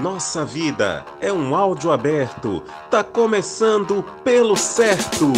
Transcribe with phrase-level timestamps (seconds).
[0.00, 2.62] Nossa vida é um áudio aberto.
[2.90, 5.30] Tá começando pelo certo.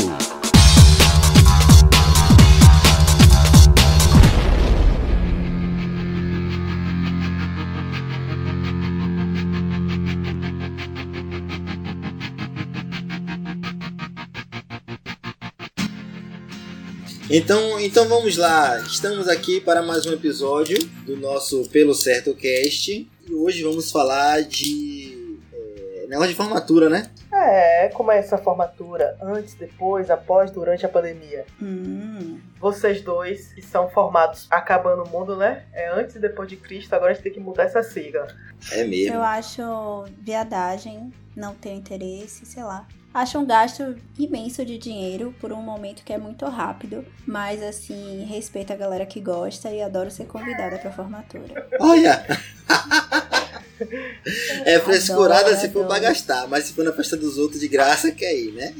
[17.28, 18.78] Então, então vamos lá.
[18.86, 23.10] Estamos aqui para mais um episódio do nosso Pelo Certo Cast.
[23.26, 27.10] E hoje vamos falar de é, negócio de formatura, né?
[27.32, 29.16] É, como é essa formatura?
[29.22, 31.46] Antes, depois, após, durante a pandemia?
[31.60, 32.40] Hum.
[32.60, 35.64] Vocês dois, que são formados acabando o mundo, né?
[35.72, 38.26] É antes e depois de Cristo, agora a gente tem que mudar essa sigla.
[38.70, 39.14] É mesmo.
[39.14, 42.86] Eu acho viadagem, não tenho interesse, sei lá.
[43.14, 48.24] Acho um gasto imenso de dinheiro por um momento que é muito rápido, mas assim,
[48.24, 51.68] respeito a galera que gosta e adoro ser convidada pra formatura.
[51.78, 52.24] Olha!
[54.64, 57.68] é frescurada Adoro, se for pra gastar, mas se for na festa dos outros de
[57.68, 58.74] graça, quer ir, né?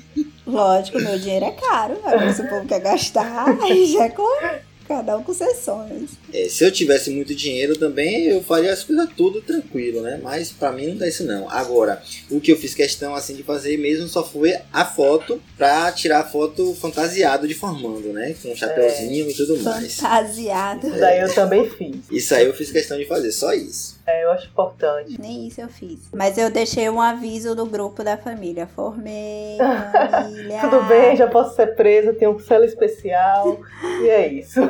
[0.47, 1.99] Lógico, meu dinheiro é caro.
[2.05, 4.09] Agora, se o povo quer gastar, aí já é
[4.93, 6.11] cada um com seus sonhos.
[6.33, 10.21] É, se eu tivesse muito dinheiro também, eu faria as coisas tudo tranquilo, né?
[10.23, 11.49] Mas pra mim não dá isso não.
[11.51, 15.91] Agora, o que eu fiz questão assim de fazer mesmo só foi a foto pra
[15.93, 18.35] tirar a foto fantasiado de formando, né?
[18.43, 19.95] Com um chapeuzinho e tudo mais.
[19.95, 20.87] Fantasiado.
[20.87, 21.97] Isso daí eu também fiz.
[22.11, 23.97] Isso aí eu fiz questão de fazer, só isso.
[24.07, 25.21] É, eu acho importante.
[25.21, 26.11] Nem isso eu fiz.
[26.13, 28.67] Mas eu deixei um aviso no grupo da família.
[28.67, 29.59] Formei,
[30.11, 30.61] família.
[30.61, 33.61] Tudo bem, já posso ser presa, tenho um selo especial.
[34.03, 34.61] e é isso.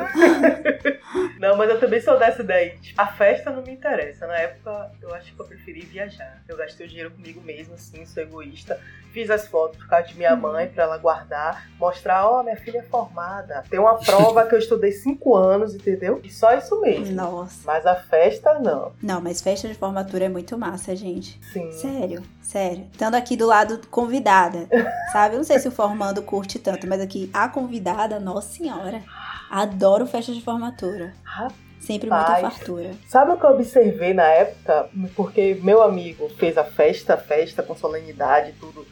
[1.39, 2.75] não, mas eu também sou dessa ideia.
[2.97, 4.27] A festa não me interessa.
[4.27, 6.41] Na época, eu acho que eu preferi viajar.
[6.47, 8.79] Eu gastei o dinheiro comigo mesmo, assim, sou egoísta.
[9.11, 11.69] Fiz as fotos por causa de minha mãe, pra ela guardar.
[11.79, 13.63] Mostrar, ó, minha filha é formada.
[13.69, 16.19] Tem uma prova que eu estudei cinco anos, entendeu?
[16.23, 17.15] E só isso mesmo.
[17.15, 17.61] Nossa.
[17.63, 18.91] Mas a festa, não.
[19.01, 21.39] Não, mas festa de formatura é muito massa, gente.
[21.51, 21.71] Sim.
[21.71, 22.87] Sério, sério.
[22.91, 24.67] Estando aqui do lado convidada,
[25.13, 25.35] sabe?
[25.35, 29.01] Eu não sei se o formando curte tanto, mas aqui a convidada, nossa senhora.
[29.49, 31.13] Adoro festa de formatura.
[31.23, 31.63] Rapaz.
[31.79, 32.91] Sempre muita fartura.
[33.07, 34.89] Sabe o que eu observei na época?
[35.17, 38.87] Porque meu amigo fez a festa, festa com solenidade, tudo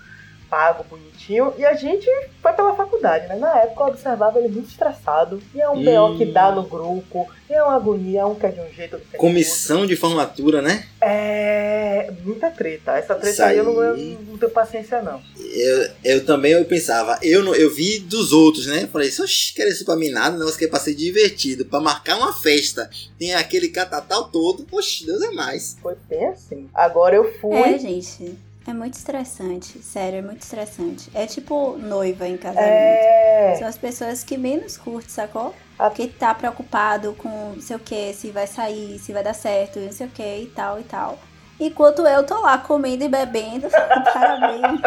[0.52, 2.06] pago, bonitinho, e a gente
[2.42, 3.36] foi pela faculdade, né?
[3.36, 6.18] Na época eu observava ele muito estressado, e é um B.O.
[6.18, 9.00] que dá no grupo, e é uma agonia, um que é de um jeito, é
[9.00, 10.86] de Comissão de formatura, né?
[11.00, 12.98] É muita treta.
[12.98, 13.98] Essa treta Isso aí eu não, eu
[14.28, 15.22] não tenho paciência, não.
[15.40, 18.88] Eu, eu também eu pensava, eu, não, eu vi dos outros, né?
[18.92, 21.80] Falei, isso oxe, quero isso pra mim nada, negócio que é pra ser divertido, pra
[21.80, 22.90] marcar uma festa.
[23.18, 25.78] Tem aquele catatal todo, oxe, Deus é mais.
[25.82, 26.70] Foi bem assim.
[26.74, 27.58] Agora eu fui.
[27.58, 28.38] É, gente.
[28.68, 29.80] É muito estressante.
[29.82, 31.10] Sério, é muito estressante.
[31.16, 32.70] É tipo noiva em casamento.
[32.70, 33.56] É.
[33.58, 35.54] São as pessoas que menos curtem, sacou?
[35.80, 39.34] A- Porque tá preocupado com não sei o que, se vai sair, se vai dar
[39.34, 41.18] certo, não sei o que e tal e tal.
[41.60, 44.82] Enquanto eu tô lá comendo e bebendo, parabéns.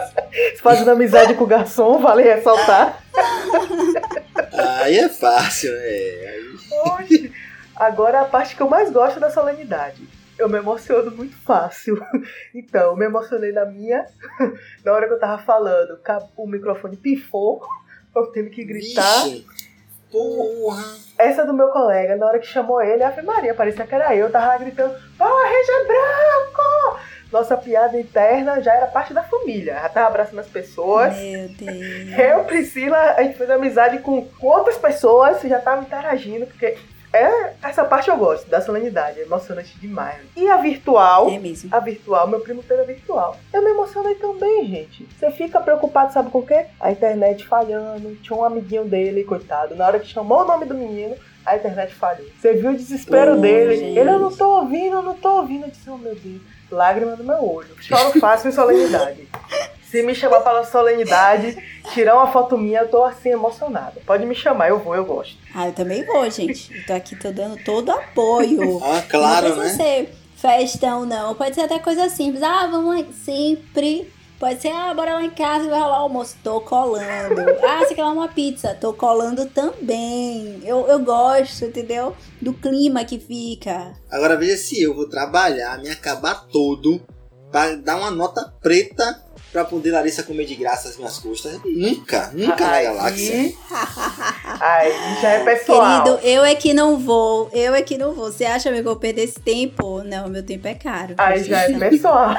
[0.61, 3.01] Fazendo amizade com o garçom, vale ressaltar.
[4.83, 5.79] Aí é fácil, né?
[5.79, 6.55] Aí-
[7.03, 7.33] Oxe.
[7.77, 10.03] Agora a parte que eu mais gosto da solenidade.
[10.45, 11.99] Eu me emociono muito fácil.
[12.55, 14.05] Então, eu me emocionei na minha.
[14.85, 15.99] Na hora que eu tava falando,
[16.37, 17.63] o microfone pifou.
[18.15, 19.25] Eu tendo que gritar.
[19.25, 19.45] Vixe,
[20.13, 20.85] porra.
[21.19, 24.27] Essa do meu colega, na hora que chamou ele, Ave Maria, parecia que era eu.
[24.27, 27.01] Eu tava gritando, Power Ranger branco!
[27.33, 29.75] Nossa piada interna já era parte da família.
[29.75, 31.17] Já tava abraçando as pessoas.
[31.17, 32.19] Meu Deus.
[32.19, 36.77] Eu, Priscila, a gente fez amizade com, com outras pessoas, já tava interagindo, porque
[37.17, 40.21] é, essa parte eu gosto, da solenidade, é emocionante demais.
[40.37, 41.71] E a virtual, É mesmo.
[41.75, 43.37] a virtual, meu primo teve a virtual.
[43.53, 45.09] Eu me emocionei também, gente.
[45.19, 46.67] Você fica preocupado, sabe com o quê?
[46.81, 50.75] A internet falhando, tinha um amiguinho dele, coitado, na hora que chamou o nome do
[50.75, 51.15] menino,
[51.47, 52.27] a internet falhou.
[52.41, 53.99] Você viu o desespero Oh, dele, gente.
[53.99, 55.67] ele, eu não tô ouvindo, eu não tô ouvindo.
[55.67, 57.69] Eu disse, oh meu Deus, lágrima no meu olho.
[57.81, 59.29] Choro fácil em solenidade.
[59.95, 61.57] Se me chamar para solenidade,
[61.93, 64.01] tirar uma foto minha, eu tô assim emocionada.
[64.05, 65.39] Pode me chamar, eu vou, eu gosto.
[65.55, 66.77] Ah, eu também vou, gente.
[66.77, 68.81] Eu tô aqui, tô dando todo apoio.
[68.83, 69.85] Ah, claro, não precisa né?
[69.85, 71.37] ser festão, não.
[71.37, 72.43] Pode ser até coisa simples.
[72.43, 74.13] Ah, vamos lá sempre.
[74.37, 76.37] Pode ser, ah, bora lá em casa e vai rolar almoço.
[76.43, 77.41] Tô colando.
[77.63, 78.75] Ah, você quer lá uma pizza?
[78.75, 80.61] Tô colando também.
[80.65, 82.17] Eu, eu gosto, entendeu?
[82.43, 83.95] Do clima que fica.
[84.11, 87.01] Agora veja se eu vou trabalhar, me acabar todo,
[87.53, 89.23] pra dar uma nota preta
[89.55, 91.61] pra poder Larissa comer de graça as minhas custas.
[91.65, 93.55] Nunca, nunca na galáxia.
[94.61, 94.93] Aí
[95.23, 96.03] já é pessoal.
[96.03, 97.49] Querido, eu é que não vou.
[97.53, 98.33] Eu é que não vou.
[98.33, 100.03] Você acha que eu vou perder esse tempo?
[100.03, 101.15] Não, meu tempo é caro.
[101.17, 102.35] Aí já é pessoal.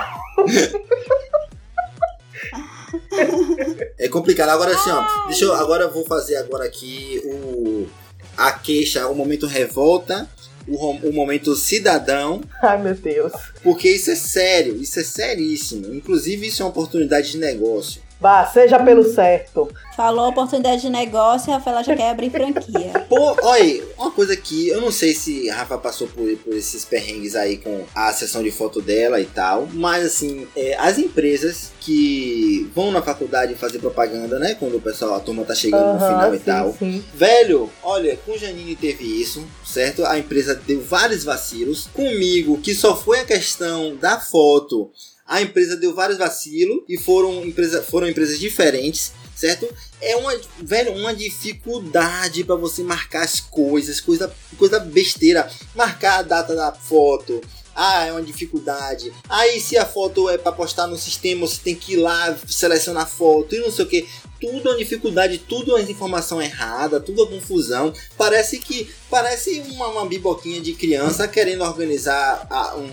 [3.97, 4.49] É complicado.
[4.49, 5.27] Agora assim, ó.
[5.27, 5.53] Deixa eu.
[5.53, 7.87] Agora eu vou fazer agora aqui o.
[8.35, 10.29] A queixa, o momento revolta
[10.67, 13.33] o, o momento cidadão, Ai, meu Deus.
[13.61, 15.93] porque isso é sério, isso é seríssimo.
[15.93, 18.01] Inclusive, isso é uma oportunidade de negócio.
[18.19, 19.69] Vá, seja pelo certo.
[19.95, 23.05] Falou oportunidade de negócio, a Rafaela já quer abrir franquia.
[23.07, 26.83] Pô, olha, uma coisa que eu não sei se a Rafa passou por, por esses
[26.85, 31.71] perrengues aí com a sessão de foto dela e tal, mas assim, é, as empresas
[31.79, 34.55] que vão na faculdade fazer propaganda, né?
[34.55, 36.71] Quando o pessoal, a turma tá chegando no final Aham, e tal.
[36.71, 37.05] sim, sim.
[37.13, 40.05] Velho, olha, com Janine teve isso, certo?
[40.05, 41.87] A empresa deu vários vacilos.
[41.93, 44.89] Comigo, que só foi a questão da foto,
[45.25, 49.67] a empresa deu vários vacilos e foram, empresa, foram empresas diferentes, certo?
[49.99, 55.49] É uma, velho, uma dificuldade pra você marcar as coisas, coisa, coisa besteira.
[55.73, 57.41] Marcar a data da foto.
[57.75, 59.11] Ah, é uma dificuldade.
[59.27, 63.03] Aí se a foto é pra postar no sistema, você tem que ir lá selecionar
[63.03, 64.07] a foto e não sei o que
[64.39, 67.93] tudo é uma dificuldade, tudo é informação errada, tudo é confusão.
[68.17, 72.83] Parece que parece uma, uma biboquinha de criança querendo organizar a- um-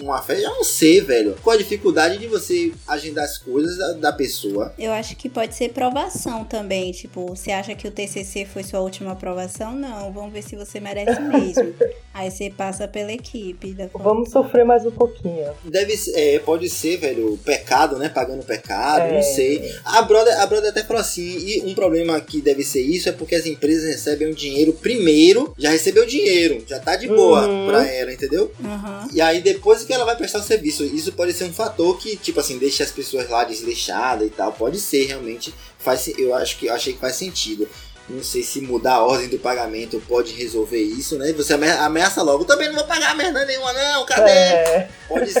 [0.00, 0.44] um- uma festa.
[0.44, 1.36] Eu não sei, velho.
[1.42, 4.72] Qual a dificuldade de você agendar as coisas da, da pessoa?
[4.78, 6.92] Eu acho que pode ser provação também.
[6.92, 9.72] Tipo, você acha que o TCC foi sua última aprovação?
[9.74, 11.74] Não, vamos ver se você merece mesmo.
[12.14, 13.72] Aí você passa pela equipe.
[13.72, 13.88] Da...
[13.94, 15.46] Vamos sofrer mais um pouquinho.
[15.64, 18.08] Deve ser, é, pode ser, velho, pecado, né?
[18.08, 19.14] Pagando pecado, É.
[19.14, 19.74] não sei.
[19.84, 23.12] A brother, a brother até falou assim, e um problema que deve ser isso é
[23.12, 27.46] porque as empresas recebem o dinheiro primeiro, já recebeu o dinheiro, já tá de boa
[27.46, 27.66] Uhum.
[27.66, 28.52] pra ela, entendeu?
[28.64, 29.08] Aham.
[29.12, 32.16] E aí depois que ela vai prestar o serviço, isso pode ser um fator que,
[32.16, 34.52] tipo assim, deixa as pessoas lá desleixadas e tal.
[34.52, 35.52] Pode ser, realmente.
[35.78, 37.68] Faz, eu acho que eu achei que faz sentido.
[38.12, 41.32] Não sei se mudar a ordem do pagamento pode resolver isso, né?
[41.32, 44.30] Você ame- ameaça logo, também não vou pagar merda nenhuma, não, cadê?
[44.30, 45.32] É, Pode,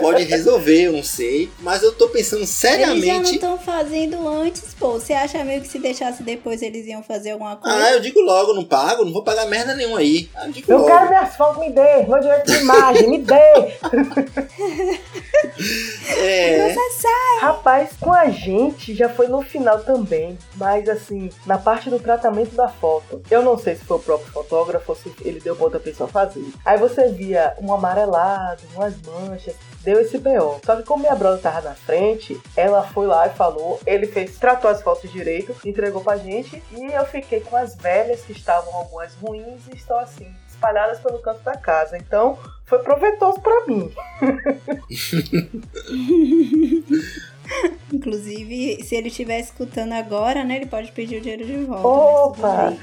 [0.00, 1.50] pode resolver, eu não sei.
[1.60, 3.34] Mas eu tô pensando Eles já não seriamente.
[3.34, 4.92] estão fazendo antes, pô.
[4.92, 7.76] Você acha meio que se deixasse depois eles iam fazer alguma coisa?
[7.76, 10.30] Ah, eu digo logo, não pago, não vou pagar merda nenhuma aí.
[10.34, 10.88] Ah, eu digo eu logo.
[10.88, 12.02] quero minhas fotos, me dê.
[12.08, 13.34] Meu direito de imagem, me dê.
[16.20, 16.74] É,
[17.40, 20.36] Rapaz, com a gente já foi no final também.
[20.56, 23.22] Mas assim, na parte do tratamento da foto.
[23.30, 26.08] Eu não sei se foi o próprio fotógrafo ou se ele deu pra outra pessoa
[26.08, 26.44] fazer.
[26.64, 29.54] Aí você via um amarelado, umas manchas.
[29.82, 30.60] Deu esse BO.
[30.64, 33.80] Só que como minha brother tava na frente, ela foi lá e falou.
[33.86, 36.62] Ele fez, tratou as fotos direito, entregou pra gente.
[36.72, 41.20] E eu fiquei com as velhas, que estavam algumas ruins e estão assim, espalhadas pelo
[41.20, 41.96] canto da casa.
[41.96, 43.90] Então, foi proveitoso pra mim.
[47.92, 50.56] Inclusive, se ele estiver escutando agora, né?
[50.56, 51.86] Ele pode pedir o dinheiro de volta.
[51.88, 52.64] Opa!
[52.66, 52.80] tudo bem.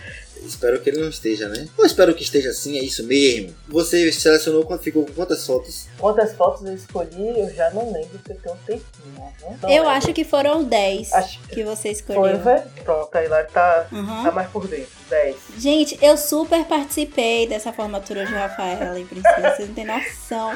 [0.47, 1.67] espero que ele não esteja, né?
[1.77, 3.53] Eu espero que esteja assim, é isso mesmo.
[3.67, 5.87] Você selecionou, quanto- ficou com quantas fotos?
[5.99, 8.85] Quantas fotos eu escolhi, eu já não lembro porque tem um tempinho.
[9.17, 9.33] Né?
[9.61, 9.89] Não Eu lembro.
[9.89, 12.39] acho que foram 10 Acho que você Foi, escolheu.
[12.39, 12.63] velho?
[12.83, 14.23] Pronto, aí lá tá, Uhum.
[14.23, 14.89] tá mais por dentro.
[15.09, 15.35] 10.
[15.59, 20.55] Gente, eu super participei dessa formatura de Rafaela e Priscila, vocês não têm noção.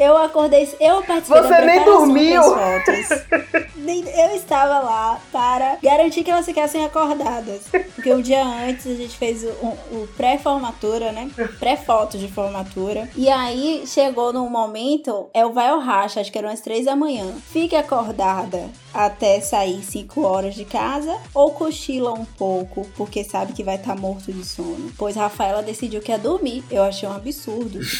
[0.00, 2.40] Eu acordei, eu participei Você da nem dormiu.
[3.90, 7.62] Eu estava lá para garantir que elas ficassem acordadas.
[7.94, 9.66] Porque um dia antes a gente fez o,
[9.96, 11.28] o pré-formatura, né?
[11.58, 13.08] Pré-foto de formatura.
[13.16, 16.84] E aí chegou num momento, é o vai ao racha, acho que eram as três
[16.84, 17.26] da manhã.
[17.50, 23.64] Fique acordada até sair 5 horas de casa ou cochila um pouco, porque sabe que
[23.64, 24.92] vai estar morto de sono.
[24.96, 26.62] Pois Rafaela decidiu que ia dormir.
[26.70, 27.80] Eu achei um absurdo.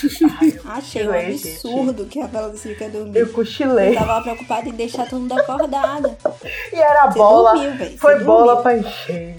[0.65, 3.19] Achei um cochilei, absurdo que a Rafaela decidiu que ia dormir.
[3.19, 3.95] Eu Eu cochilei.
[3.95, 6.17] tava preocupada em deixar todo mundo acordada.
[6.73, 7.53] E era Você bola.
[7.55, 7.99] dormiu.
[7.99, 8.63] Foi Você bola dormiu.
[8.63, 9.37] pra encher.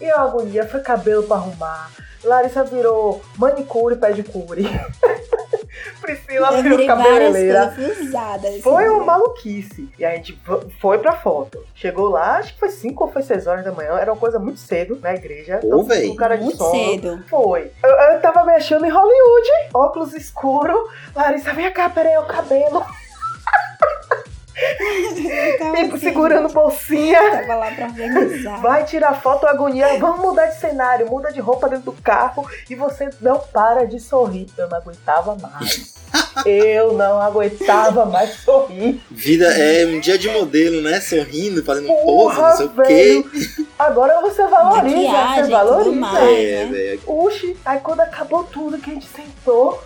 [0.00, 1.90] E a agonia foi cabelo pra arrumar.
[2.24, 4.62] Larissa virou manicure e pedicure.
[6.00, 7.72] Priscila Eu virou cabeleireira.
[7.74, 8.48] coisas fui usada.
[8.48, 8.92] esse Foi dia.
[8.92, 9.88] uma maluquice.
[9.98, 11.62] E a gente v- foi pra foto.
[11.74, 13.90] Chegou lá, acho que foi 5 ou foi 6 horas da manhã.
[13.98, 15.58] Era uma coisa muito cedo na igreja.
[15.58, 16.08] Pô, véi.
[16.08, 16.70] com cara de Muito sono.
[16.72, 17.24] cedo.
[17.28, 17.70] Foi.
[17.82, 19.48] Eu, eu tava me achando em Hollywood.
[19.74, 20.88] Óculos escuro.
[21.14, 22.84] Larissa, vem cá, peraí, o cabelo.
[24.56, 27.18] Eu tava E assim, segurando bolsinha.
[27.46, 28.60] Tava lá pra organizar.
[28.60, 29.98] Vai tirar foto, agonia.
[29.98, 31.08] Vamos mudar de cenário.
[31.08, 32.46] Muda de roupa dentro do carro.
[32.68, 34.46] E você não para de sorrir.
[34.58, 35.94] Eu não aguentava mais.
[36.44, 39.00] Eu não aguentava mais sorrir.
[39.10, 41.00] Vida é um dia de modelo, né?
[41.00, 42.82] Sorrindo, fazendo pose, Porra, não sei o quê.
[42.82, 43.30] velho.
[43.78, 44.96] Agora você valoriza.
[44.96, 45.96] Maquiagem, Você valoriza.
[45.96, 46.28] mais.
[46.28, 46.64] É, né?
[46.72, 47.00] velho.
[47.06, 49.82] Uxi, aí quando acabou tudo que a gente sentou,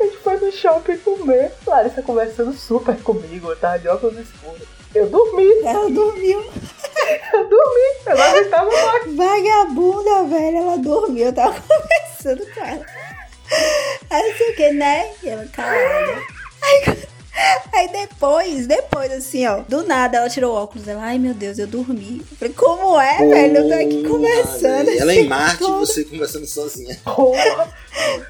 [0.00, 1.52] a gente foi no shopping comer.
[1.66, 4.66] Larissa conversando super comigo, eu tava de óculos escuros.
[4.94, 6.40] Eu dormi, Ela dormiu.
[7.34, 9.14] eu dormi, eu não aguentava mais.
[9.14, 10.56] Vagabunda, velho.
[10.56, 11.26] Ela dormiu.
[11.26, 12.86] Eu tava conversando com ela.
[14.10, 15.10] Aí não sei o que, né?
[15.22, 16.22] E ela calada.
[16.62, 17.08] Aí,
[17.74, 19.60] aí depois, depois, assim, ó.
[19.68, 20.86] Do nada, ela tirou o óculos.
[20.88, 22.22] Ela, ai meu Deus, eu dormi.
[22.30, 23.56] Eu falei, como é, velho?
[23.58, 24.86] Eu tô aqui conversando.
[24.86, 25.00] velho.
[25.00, 26.96] Ela assim, em Marte, todo- você conversando sozinha.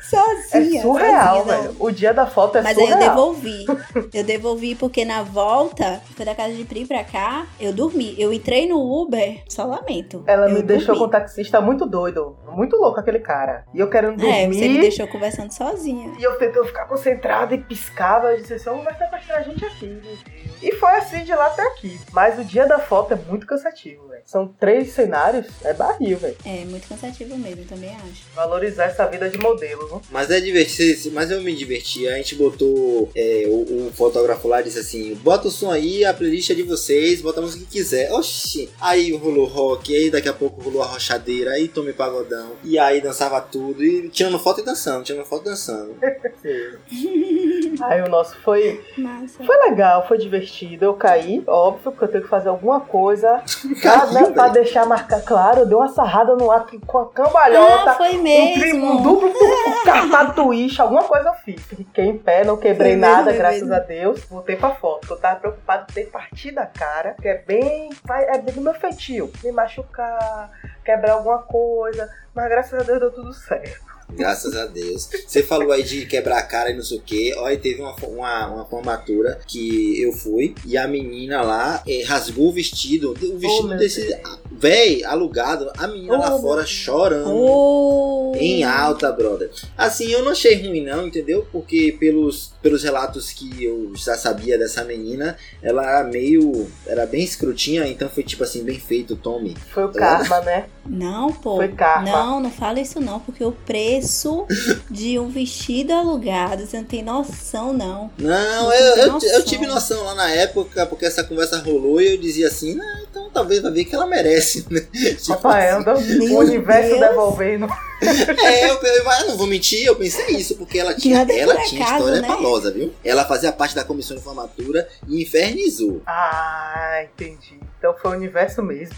[0.02, 0.78] Sozinha.
[0.80, 1.62] É surreal, sozinha, não.
[1.62, 1.76] velho.
[1.78, 3.10] O dia da foto é Mas aí eu surreal.
[3.10, 3.66] devolvi.
[4.14, 8.14] Eu devolvi porque na volta, foi da casa de Pri pra cá, eu dormi.
[8.18, 10.22] Eu entrei no Uber, só lamento.
[10.26, 11.12] Ela eu me deixou com o dormi.
[11.12, 12.36] taxista muito doido.
[12.54, 13.64] Muito louco aquele cara.
[13.74, 14.32] E eu querendo dormir.
[14.34, 16.12] É, você me deixou conversando sozinha.
[16.18, 18.32] E eu tentando ficar concentrada e piscava.
[18.32, 19.64] Eu disse assim, "Ô, vai estar pra tirar a gente
[20.00, 20.24] Deus.
[20.62, 21.98] E foi assim de lá até aqui.
[22.12, 24.22] Mas o dia da foto é muito cansativo, velho.
[24.24, 26.36] São três cenários, é barril, velho.
[26.44, 28.24] É, muito cansativo mesmo, também acho.
[28.34, 30.02] Valorizar essa vida de modelo, viu?
[30.10, 32.08] Mas é divertido, mas eu me diverti.
[32.08, 36.12] A gente botou é, o, o fotógrafo lá disse assim: bota o som aí, a
[36.12, 38.12] playlist é de vocês, bota a música que quiser.
[38.12, 38.68] Oxi!
[38.80, 42.52] Aí rolou rock, aí daqui a pouco rolou a rochadeira, aí tomei pagodão.
[42.64, 45.96] E aí dançava tudo, e tirando foto e dançando, tirando foto e dançando.
[47.80, 49.44] Aí o nosso foi, Massa.
[49.44, 50.47] foi legal, foi divertido.
[50.80, 53.42] Eu caí, óbvio, porque eu tenho que fazer alguma coisa.
[53.82, 57.90] Pra, né, pra deixar marcar claro, eu dei uma sarrada no ar com a cambalhota.
[57.90, 58.92] Ah, foi Um, mesmo.
[58.92, 61.62] um duplo um cartado twist, alguma coisa eu fiz.
[61.62, 63.74] Fiquei em pé, não quebrei Foi mesmo, nada, foi graças mesmo.
[63.74, 64.24] a Deus.
[64.24, 67.90] Voltei pra foto, porque eu tava preocupado em ter partido a cara, que é bem.
[68.10, 69.30] É bem do meu feitio.
[69.44, 70.50] Me machucar,
[70.84, 72.08] quebrar alguma coisa.
[72.34, 73.87] Mas graças a Deus deu tudo certo.
[74.12, 75.08] Graças a Deus.
[75.26, 77.34] Você falou aí de quebrar a cara e não sei o que.
[77.34, 82.48] Olha, teve uma, uma, uma formatura que eu fui e a menina lá eh, rasgou
[82.48, 83.10] o vestido.
[83.10, 84.18] O vestido meu desse.
[84.58, 85.70] Véi, alugado.
[85.78, 87.30] A menina Oh, lá fora chorando.
[87.30, 88.32] Oh.
[88.36, 89.50] Em alta, brother.
[89.76, 91.46] Assim, eu não achei ruim, não, entendeu?
[91.52, 96.68] Porque pelos, pelos relatos que eu já sabia dessa menina, ela era meio.
[96.86, 99.56] Era bem escrotinha, então foi tipo assim, bem feito, Tommy.
[99.72, 100.66] Foi o karma, né?
[100.86, 101.56] Não, pô.
[101.56, 102.10] Foi karma.
[102.10, 104.46] Não, não fala isso não, porque o preço
[104.90, 108.10] de um vestido alugado, você não tem noção, não.
[108.18, 109.30] Não, Não eu, eu, noção.
[109.30, 112.78] eu tive noção lá na época, porque essa conversa rolou e eu dizia assim,
[113.10, 114.80] então talvez vai ver que ela merece, né?
[114.80, 117.00] Tipo Rafael, anda Meu o universo Deus.
[117.00, 117.68] devolvendo.
[118.00, 121.82] É, eu, eu, não vou mentir, eu pensei isso, porque ela tinha, ela por tinha
[121.82, 122.28] acaso, história né?
[122.28, 122.92] palosa, viu?
[123.04, 126.00] Ela fazia parte da comissão de formatura e infernizou.
[126.06, 127.58] Ah, entendi.
[127.78, 128.94] Então foi o universo mesmo.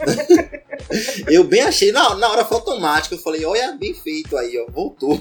[1.28, 4.70] Eu bem achei, na, na hora foi automático, eu falei, olha, bem feito aí, ó,
[4.70, 5.18] voltou.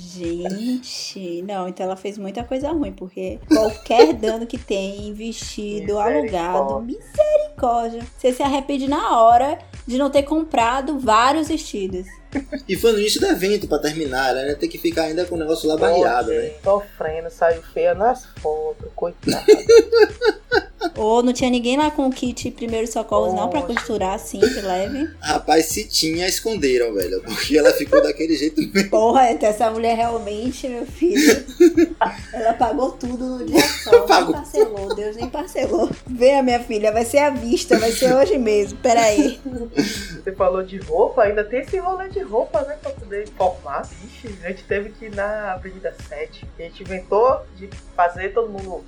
[0.00, 5.98] Gente, não, então ela fez muita coisa ruim, porque qualquer dano que tem em vestido
[5.98, 8.02] alugado, misericórdia.
[8.16, 12.06] Você se arrepende na hora de não ter comprado vários vestidos.
[12.66, 15.34] E foi no início do evento, pra terminar, ela ia ter que ficar ainda com
[15.34, 16.52] o negócio lá barreado, né?
[16.62, 19.44] Sofrendo, saiu feia nas fotos, coitada.
[20.96, 24.60] Ou não tinha ninguém lá com o kit primeiros socorros, não, pra costurar assim, que
[24.60, 25.08] leve.
[25.20, 28.90] Rapaz, se tinha, esconderam, velho, porque ela ficou daquele jeito mesmo.
[28.90, 31.44] Porra, essa mulher realmente, meu filho,
[32.32, 34.00] ela pagou tudo no dia só.
[34.02, 34.34] Pagou.
[34.34, 35.90] Nem parcelou, Deus nem parcelou.
[36.06, 38.78] Venha, minha filha, vai ser à vista, vai ser hoje mesmo.
[38.78, 39.40] Peraí.
[40.22, 42.76] Você falou de roupa, ainda tem esse rolê de roupa, né?
[42.80, 43.88] Pra poder informar.
[44.04, 46.46] Ixi, a gente teve que ir na Avenida 7.
[46.58, 48.84] A gente inventou de fazer todo mundo.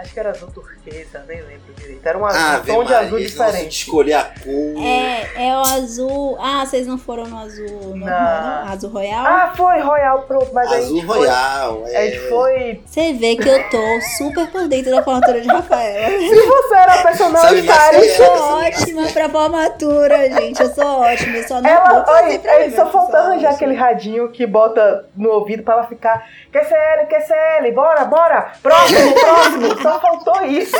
[0.00, 2.06] Acho que era azul turquesa, nem lembro direito.
[2.06, 3.82] Era um azul, Ah, tom de azul de diferente.
[3.84, 4.82] escolher a cor.
[4.84, 6.38] É, é o azul.
[6.40, 8.64] Ah, vocês não foram no azul normal, não?
[8.66, 8.72] Não.
[8.72, 9.26] Azul Royal?
[9.26, 11.18] Ah, foi Royal, pronto, mas a Azul gente foi.
[11.18, 12.10] Royal, A é.
[12.10, 12.80] gente foi.
[12.86, 16.08] Você vê que eu tô super por dentro da formatura de Rafaela.
[16.18, 20.60] Se você era personagem, cara, Eu É, sou ótima pra formatura, gente.
[20.62, 21.36] Eu sou ótima.
[21.36, 23.50] Eu só não Ela, vou fazer olha, pra mim, só falta sou arranjar ótima.
[23.50, 29.76] aquele radinho que bota no ouvido pra ela ficar QCL, QCL, bora, bora, próximo, próximo.
[29.92, 30.76] Só faltou isso.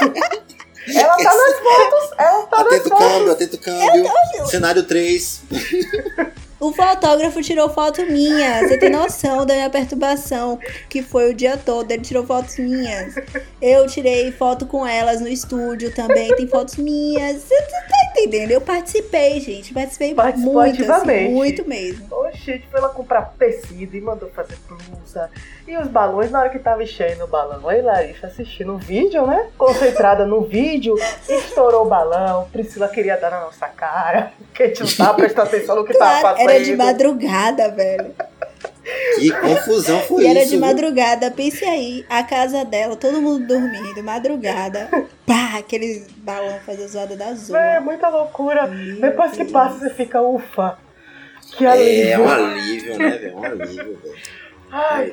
[0.95, 3.07] Ela tá nas fotos, ela tá nas Atento fotos.
[3.07, 4.11] câmbio, atento câmbio.
[4.47, 5.43] Cenário 3.
[6.59, 8.61] O fotógrafo tirou foto minha.
[8.61, 10.59] Você tem noção da minha perturbação,
[10.91, 11.91] que foi o dia todo.
[11.91, 13.15] Ele tirou fotos minhas.
[13.63, 16.35] Eu tirei foto com elas no estúdio também.
[16.37, 17.43] Tem fotos minhas.
[17.45, 18.51] Você tá entendendo?
[18.51, 19.73] Eu participei, gente.
[19.73, 22.07] Participei muito, assim, muito mesmo.
[22.31, 25.31] Oxe, a gente foi lá comprar tecido e mandou fazer blusa.
[25.67, 29.27] E os balões, na hora que tava enchendo o balão, aí Larissa assistindo o vídeo,
[29.27, 29.49] né?
[29.59, 30.95] Concentrada no vídeo,
[31.29, 32.49] estourou o balão.
[32.53, 35.93] Priscila queria dar na nossa cara, porque a gente não tava prestando atenção no que
[35.95, 36.51] tava Claro, fazendo.
[36.51, 38.15] era de madrugada, velho.
[39.19, 40.51] Que confusão foi E era isso.
[40.51, 40.67] de viu?
[40.67, 44.89] madrugada, pense aí, a casa dela, todo mundo dormindo, madrugada.
[45.27, 47.81] Pá, aquele balão fazia zoada da É zona.
[47.81, 48.67] muita loucura.
[48.67, 49.53] Meu Depois que Deus.
[49.53, 50.79] passa, você fica, ufa.
[51.57, 52.21] Que É, alívio.
[52.25, 53.37] um alívio, né, velho?
[53.39, 54.15] Um alívio, velho.
[54.71, 55.13] Ai,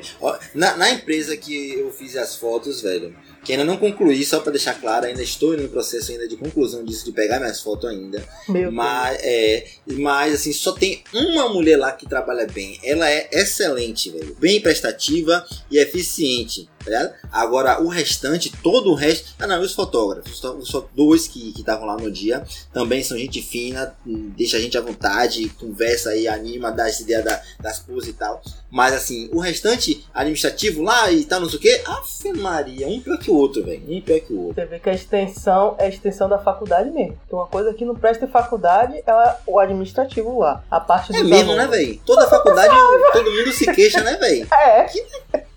[0.54, 4.52] Na, na empresa que eu fiz as fotos, velho, que ainda não concluí, só pra
[4.52, 8.22] deixar claro, ainda estou no processo ainda de conclusão disso, de pegar minhas fotos ainda.
[8.48, 12.78] meu Mas, é, mas assim, só tem uma mulher lá que trabalha bem.
[12.84, 14.36] Ela é excelente, velho.
[14.38, 16.68] Bem prestativa e eficiente.
[16.78, 17.14] Tá ligado?
[17.32, 19.34] Agora, o restante, todo o resto.
[19.38, 20.38] Ah, não, os fotógrafos.
[20.38, 22.44] Só, só dois que estavam lá no dia.
[22.72, 27.02] Também são gente fina, hum, deixa a gente à vontade, conversa aí, anima, dá essa
[27.02, 28.42] ideia da- das poses e tal.
[28.70, 31.82] Mas assim, o restante administrativo lá e tal, não sei o que.
[31.86, 33.82] Afe Maria, um pior que o outro, velho.
[33.88, 34.54] Um pior que o outro.
[34.62, 37.18] Você vê que a extensão é a extensão da faculdade mesmo.
[37.26, 40.62] Então, uma coisa que não presta em faculdade é o administrativo lá.
[40.70, 42.00] A parte É dos mesmo, né, velho?
[42.06, 42.74] Toda faculdade,
[43.12, 44.46] todo mundo se queixa, né, velho?
[44.58, 44.86] É,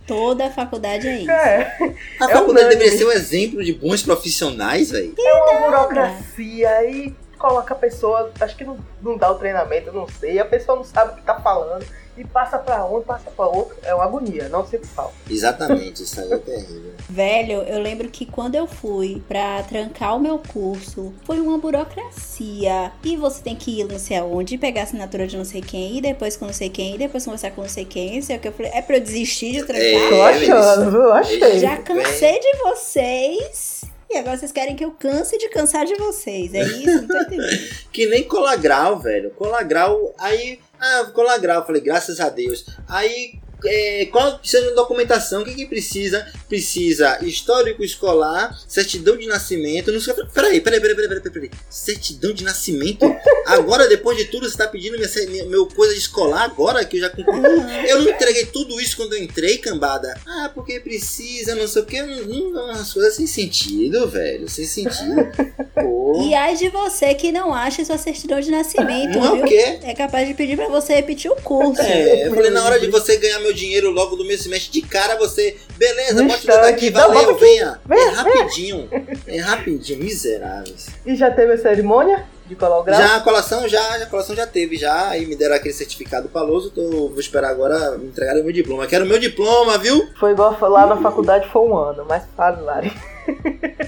[0.07, 1.31] Toda a faculdade é isso.
[1.31, 1.95] é.
[2.19, 5.13] A É faculdade deveria ser um exemplo de bons profissionais, velho.
[5.17, 9.93] É uma burocracia aí coloca a pessoa, acho que não, não dá o treinamento, eu
[9.93, 11.83] não sei, a pessoa não sabe o que tá falando
[12.17, 15.11] e passa pra um, passa pra outro, é uma agonia, não sei o que fala.
[15.29, 16.91] Exatamente, isso aí é terrível.
[17.09, 22.91] Velho, eu lembro que quando eu fui pra trancar o meu curso, foi uma burocracia.
[23.03, 25.97] E você tem que ir não sei aonde, pegar a assinatura de não sei quem,
[25.97, 28.37] e depois com não sei quem, e depois conversar com não sei quem, não sei
[28.37, 28.47] o que.
[28.47, 29.83] Eu falei, é pra eu desistir de trancar?
[29.83, 31.13] É, Tô achando, viu?
[31.13, 31.59] Achei.
[31.59, 33.81] Já cansei de vocês.
[34.09, 36.53] E agora vocês querem que eu canse de cansar de vocês.
[36.53, 37.01] É isso?
[37.01, 37.69] Não tô entendendo.
[37.93, 39.31] Que nem colagral, velho.
[39.31, 40.59] Colagral, aí.
[40.81, 42.65] Ah, colagral, falei, graças a Deus.
[42.87, 43.39] Aí.
[43.63, 45.43] É, qual precisa de documentação?
[45.43, 46.25] O que, que precisa?
[46.49, 49.91] Precisa histórico escolar, certidão de nascimento.
[49.91, 51.51] Não sei, peraí, peraí, peraí, peraí, peraí, peraí.
[51.69, 53.05] Certidão de nascimento?
[53.45, 57.01] Agora, depois de tudo, você tá pedindo minha, minha- meu coisa escolar agora que eu
[57.01, 57.87] já concluí?
[57.87, 60.11] Eu não entreguei tudo isso quando eu entrei, cambada.
[60.25, 62.01] Ah, porque precisa, não sei o que.
[62.01, 64.49] Umas coisas sem sentido, velho.
[64.49, 65.15] Sem sentido.
[65.83, 66.21] Pô.
[66.21, 69.45] E ai de você que não acha sua certidão de nascimento, Não é o viu?
[69.45, 69.79] quê?
[69.83, 71.81] É capaz de pedir pra você repetir o curso.
[71.81, 74.81] É, eu falei, na hora de você ganhar meu dinheiro logo do meu semestre, de
[74.87, 77.79] cara você, beleza, pode dar aqui, não, valeu, venha.
[77.85, 78.89] Vem, É rapidinho,
[79.27, 80.87] é rapidinho, miseráveis.
[81.05, 82.99] E já teve a cerimônia de colar o grau?
[82.99, 86.69] Já a colação já, a colação já teve, já, aí me deram aquele certificado paloso,
[86.69, 88.85] tô, vou esperar agora me entregar o meu diploma.
[88.85, 90.09] Quero meu diploma, viu?
[90.19, 92.91] Foi igual lá na faculdade, foi um ano, mas fale, Lari.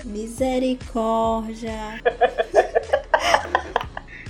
[0.05, 1.73] Misericórdia.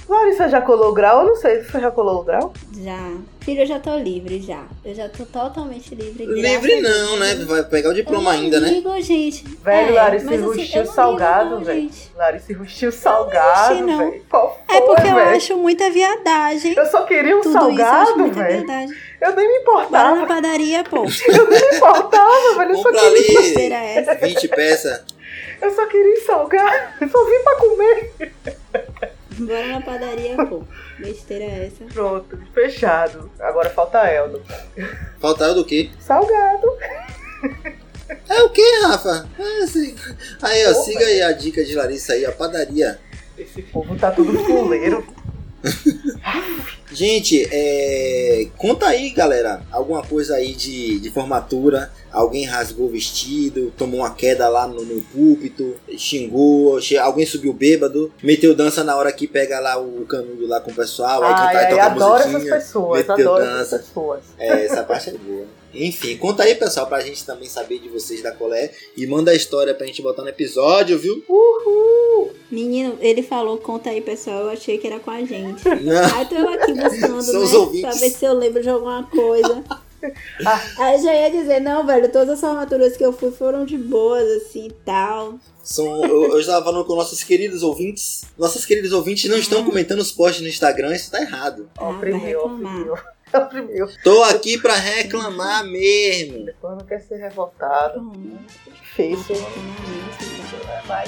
[0.07, 1.21] Lari, você já colou o grau?
[1.21, 2.53] Eu não sei, você já colou o grau?
[2.77, 3.11] Já.
[3.39, 4.63] Filho, eu já tô livre já.
[4.83, 6.25] Eu já tô totalmente livre.
[6.25, 7.35] Livre não, né?
[7.45, 8.69] Vai pegar o Eu diploma não ainda, né?
[8.69, 9.43] ligo, gente.
[9.63, 11.81] Velho, É, Larissa, assim, rustiu eu não salgado, não, velho.
[11.81, 12.11] gente.
[12.17, 13.97] Larissa rustiu salgado, não.
[13.97, 14.25] velho.
[14.29, 15.35] Qual É porque foi, eu velho?
[15.37, 16.73] acho muita viadagem.
[16.75, 18.65] Eu só queria um Tudo isso eu acho salgado, muita velho.
[19.21, 20.25] Eu nem me Bora na importava.
[20.27, 20.97] padaria, pô.
[21.27, 22.71] Eu nem me importava, velho.
[22.71, 24.15] Eu só queria, Besteira ali é essa.
[24.15, 25.03] 20 peças.
[25.61, 26.75] eu só queria salgado.
[27.01, 28.13] Eu só vim pra comer.
[29.39, 30.63] Bora na padaria, pô.
[30.99, 31.85] Besteira é essa.
[31.93, 33.31] Pronto, fechado.
[33.39, 34.41] Agora falta Eldo.
[35.19, 35.89] Faltava do quê?
[35.99, 36.67] Salgado.
[38.29, 39.27] É o quê, Rafa?
[39.39, 39.95] É assim.
[40.41, 42.99] Aí, ó, siga aí a dica de Larissa aí, a padaria.
[43.37, 45.05] Esse povo tá tudo fuleiro.
[46.93, 51.91] Gente, é, conta aí, galera, alguma coisa aí de, de formatura.
[52.11, 58.13] Alguém rasgou o vestido, tomou uma queda lá no, no púlpito, xingou, alguém subiu bêbado,
[58.21, 61.47] meteu dança na hora que pega lá o canudo lá com o pessoal, aí Ai,
[61.47, 62.55] cantar e ai, tocar adoro essas musiquinha.
[62.55, 62.97] pessoas.
[62.99, 63.61] meteu Adoro dança.
[63.75, 64.19] essas pessoas.
[64.37, 65.45] É, essa parte é boa.
[65.73, 68.71] Enfim, conta aí, pessoal, pra gente também saber de vocês da colé.
[68.95, 71.23] E manda a história pra gente botar no episódio, viu?
[71.27, 72.31] Uhul.
[72.51, 74.41] Menino, ele falou, conta aí, pessoal.
[74.43, 75.63] Eu achei que era com a gente.
[75.81, 76.15] Não.
[76.15, 77.45] Aí tô eu aqui buscando, São né?
[77.45, 77.81] os ouvintes.
[77.89, 79.63] Pra ver se eu lembro de alguma coisa.
[80.45, 80.61] Ah.
[80.79, 83.77] Aí eu já ia dizer, não, velho, todas as formaturas que eu fui foram de
[83.77, 85.39] boas, assim, e tal.
[85.63, 88.25] São, eu, eu estava falando com nossos queridos ouvintes.
[88.37, 91.69] Nossos queridos ouvintes não estão comentando os posts no Instagram, isso tá errado.
[91.77, 92.95] Ó, Ah, oprimiu, oprimiu.
[93.33, 93.87] Oprimiu.
[94.03, 96.45] Tô aqui pra reclamar mesmo.
[96.45, 97.99] Depois não quer ser revoltado.
[97.99, 98.37] Hum,
[98.81, 99.35] Difícil.
[100.87, 101.05] Vai.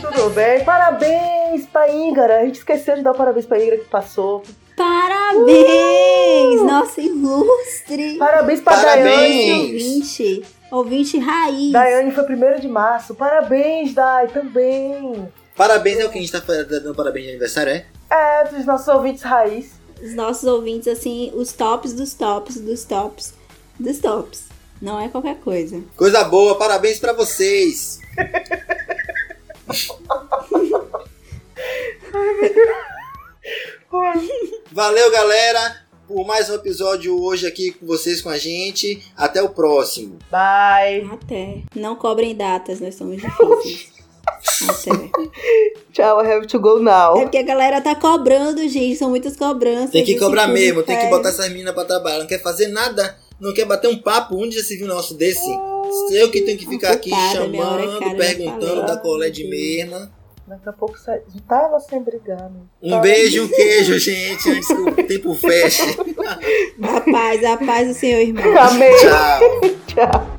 [0.00, 0.64] Tudo bem?
[0.64, 2.40] Parabéns pra Íngara.
[2.40, 4.42] A gente esqueceu de dar parabéns pra Íngara que passou.
[4.76, 6.62] Parabéns!
[6.62, 8.16] Nossa, ilustre!
[8.16, 9.16] Parabéns pra Parabéns.
[9.16, 9.62] Daiane.
[9.72, 11.72] Ouvinte, ouvinte raiz.
[11.72, 13.14] Daiane foi 1 de março.
[13.14, 15.28] Parabéns, Dai, também.
[15.56, 17.86] Parabéns é o que a gente tá dando parabéns de aniversário, é?
[18.10, 19.72] É, dos nossos ouvintes raiz.
[20.02, 23.34] Os nossos ouvintes, assim, os tops dos tops dos tops
[23.78, 24.48] dos tops.
[24.80, 25.82] Não é qualquer coisa.
[25.96, 28.00] Coisa boa, parabéns pra vocês.
[34.70, 39.02] Valeu, galera, por mais um episódio hoje aqui com vocês, com a gente.
[39.16, 40.18] Até o próximo.
[40.30, 41.10] Bye.
[41.12, 41.62] Até.
[41.74, 43.97] Não cobrem datas, nós somos difíceis.
[45.92, 47.14] Tchau, I have to go É now.
[47.14, 48.96] porque a galera tá cobrando, gente.
[48.96, 49.90] São muitas cobranças.
[49.90, 52.18] Tem que cobrar filme, mesmo, tem que botar essas meninas pra trabalhar.
[52.20, 54.36] Não quer fazer nada, não quer bater um papo.
[54.36, 55.48] Onde já se viu um negócio desse?
[56.12, 60.12] Eu que tenho que ficar aqui é chamando, cara, perguntando da colé de mesma.
[60.46, 61.20] Daqui a pouco sai.
[61.46, 62.60] Tava sem brigar, né?
[62.82, 65.82] Um beijo, um queijo, gente, antes que o tempo feche.
[66.82, 68.58] A paz, a paz do Senhor, irmão.
[68.58, 68.90] Amém.
[68.96, 69.60] Tchau.
[69.86, 70.37] Tchau.